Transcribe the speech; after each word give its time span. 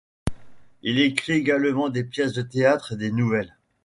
Il 0.81 0.99
écrit 0.99 1.33
également 1.33 1.89
des 1.89 2.03
pièces 2.03 2.33
de 2.33 2.41
théâtre 2.41 2.93
et 2.93 2.97
des 2.97 3.11
nouvelles. 3.11 3.55